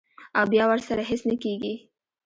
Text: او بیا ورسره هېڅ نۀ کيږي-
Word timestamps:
او 0.37 0.45
بیا 0.51 0.63
ورسره 0.67 1.01
هېڅ 1.09 1.21
نۀ 1.29 1.35
کيږي- 1.43 1.73